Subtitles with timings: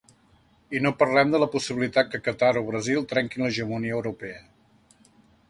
[0.77, 4.43] I no parlem de la possibilitat que Qatar o Brasil trenquin l’hegemonia europea.